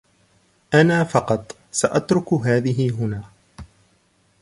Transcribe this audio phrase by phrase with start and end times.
[0.73, 3.23] أنا فقط سأترك هذه هنا.